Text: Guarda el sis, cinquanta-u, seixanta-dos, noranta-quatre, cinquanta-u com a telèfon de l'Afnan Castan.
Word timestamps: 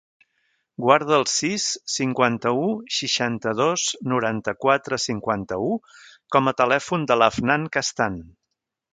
Guarda 0.83 1.13
el 1.15 1.25
sis, 1.31 1.65
cinquanta-u, 1.95 2.63
seixanta-dos, 2.99 3.83
noranta-quatre, 4.13 4.99
cinquanta-u 5.03 5.69
com 6.37 6.53
a 6.53 6.55
telèfon 6.63 7.05
de 7.13 7.19
l'Afnan 7.23 7.69
Castan. 7.77 8.17